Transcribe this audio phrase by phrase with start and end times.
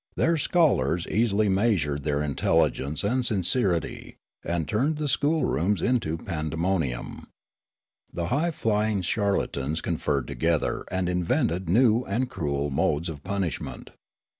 [0.15, 2.23] Their scholars easily measured 136 Riallaro their
[2.63, 7.27] intelligence and sincerity, and turned the school rooms into pandemonium.
[8.11, 13.91] The high flying charlatans conferred together and invented new and cruel modes of punishment.